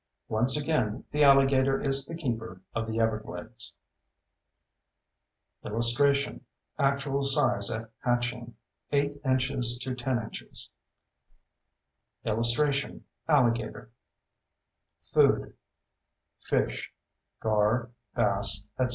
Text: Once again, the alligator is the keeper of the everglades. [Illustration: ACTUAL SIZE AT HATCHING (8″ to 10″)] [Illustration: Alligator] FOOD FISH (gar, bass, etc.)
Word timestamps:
Once 0.29 0.59
again, 0.59 1.03
the 1.11 1.23
alligator 1.23 1.79
is 1.79 2.07
the 2.07 2.15
keeper 2.15 2.59
of 2.73 2.87
the 2.87 2.99
everglades. 2.99 3.75
[Illustration: 5.63 6.43
ACTUAL 6.79 7.23
SIZE 7.23 7.69
AT 7.69 7.91
HATCHING 8.03 8.55
(8″ 8.91 9.21
to 9.81 9.93
10″)] 9.93 10.69
[Illustration: 12.25 13.03
Alligator] 13.29 13.91
FOOD 15.01 15.53
FISH 16.39 16.89
(gar, 17.39 17.91
bass, 18.15 18.63
etc.) 18.79 18.89